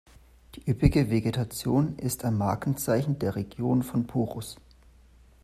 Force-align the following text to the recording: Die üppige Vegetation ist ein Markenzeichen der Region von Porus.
Die 0.55 0.67
üppige 0.67 1.11
Vegetation 1.11 1.95
ist 1.99 2.25
ein 2.25 2.35
Markenzeichen 2.35 3.19
der 3.19 3.35
Region 3.35 3.83
von 3.83 4.07
Porus. 4.07 4.57